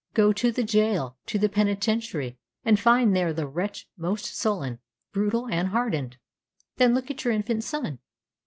Go 0.15 0.33
to 0.33 0.51
the 0.51 0.63
jail, 0.63 1.15
to 1.27 1.37
the 1.37 1.47
penitentiary, 1.47 2.35
and 2.65 2.79
find 2.79 3.15
there 3.15 3.31
the 3.33 3.45
wretch 3.45 3.87
most 3.95 4.35
sullen, 4.35 4.79
brutal, 5.11 5.47
and 5.47 5.67
hardened. 5.67 6.17
Then 6.77 6.95
look 6.95 7.11
at 7.11 7.23
your 7.23 7.35
infant 7.35 7.63
son. 7.63 7.99